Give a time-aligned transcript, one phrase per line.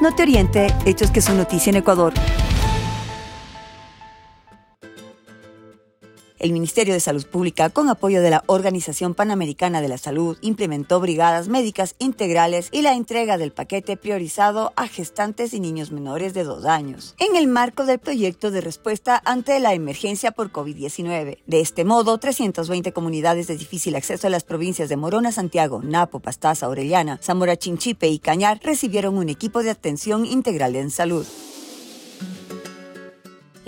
[0.00, 2.14] No te oriente, hechos que son noticia en Ecuador.
[6.38, 11.00] El Ministerio de Salud Pública, con apoyo de la Organización Panamericana de la Salud, implementó
[11.00, 16.44] brigadas médicas integrales y la entrega del paquete priorizado a gestantes y niños menores de
[16.44, 21.38] dos años, en el marco del proyecto de respuesta ante la emergencia por COVID-19.
[21.46, 26.20] De este modo, 320 comunidades de difícil acceso a las provincias de Morona, Santiago, Napo,
[26.20, 31.26] Pastaza, Orellana, Zamora, Chinchipe y Cañar recibieron un equipo de atención integral en salud.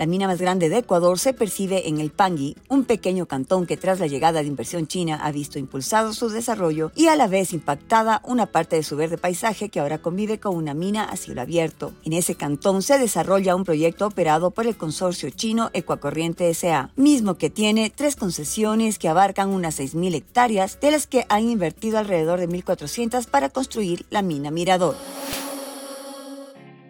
[0.01, 3.77] La mina más grande de Ecuador se percibe en el Pangui, un pequeño cantón que
[3.77, 7.53] tras la llegada de inversión china ha visto impulsado su desarrollo y a la vez
[7.53, 11.43] impactada una parte de su verde paisaje que ahora convive con una mina a cielo
[11.43, 11.93] abierto.
[12.03, 17.35] En ese cantón se desarrolla un proyecto operado por el consorcio chino Ecuacorriente S.A., mismo
[17.35, 22.41] que tiene tres concesiones que abarcan unas 6.000 hectáreas, de las que han invertido alrededor
[22.41, 24.97] de 1.400 para construir la mina Mirador.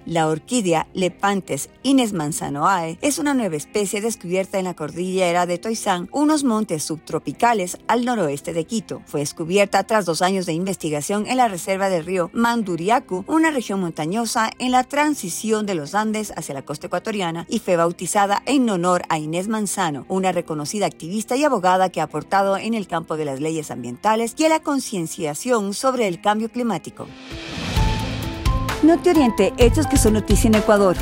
[0.06, 6.08] La orquídea Lepantes ines manzanoae es una nueva especie descubierta en la cordillera de Toisán,
[6.10, 9.02] unos montes subtropicales al noroeste de Quito.
[9.06, 13.80] Fue descubierta tras dos años de investigación en la reserva del río Manduriacu, una región
[13.80, 18.68] montañosa en la transición de los Andes hacia la costa ecuatoriana, y fue bautizada en
[18.70, 23.16] honor a Inés Manzano, una reconocida activista y abogada que ha aportado en el campo
[23.16, 27.06] de las leyes ambientales y la concienciación sobre el cambio climático.
[28.82, 30.96] No te oriente, hechos que son noticia en Ecuador.